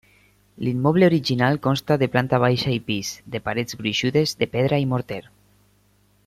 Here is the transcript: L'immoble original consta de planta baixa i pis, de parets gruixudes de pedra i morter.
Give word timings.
L'immoble 0.67 1.05
original 1.09 1.59
consta 1.67 1.97
de 2.03 2.07
planta 2.15 2.39
baixa 2.45 2.73
i 2.77 2.81
pis, 2.89 3.11
de 3.35 3.43
parets 3.49 3.79
gruixudes 3.83 4.35
de 4.41 4.49
pedra 4.57 4.81
i 4.87 4.91
morter. 4.95 5.23